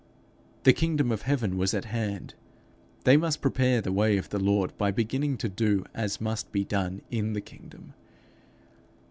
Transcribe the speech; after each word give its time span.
The 0.63 0.73
kingdom 0.73 1.11
of 1.11 1.21
heaven 1.21 1.59
was 1.59 1.75
at 1.75 1.85
hand: 1.85 2.33
they 3.03 3.17
must 3.17 3.39
prepare 3.39 3.81
the 3.81 3.91
way 3.91 4.17
of 4.17 4.29
the 4.29 4.39
Lord 4.39 4.75
by 4.75 4.89
beginning 4.89 5.37
to 5.37 5.47
do 5.47 5.85
as 5.93 6.19
must 6.19 6.51
be 6.51 6.63
done 6.63 7.03
in 7.11 7.35
his 7.35 7.43
kingdom. 7.43 7.93